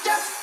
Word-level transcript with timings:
Just 0.00 0.41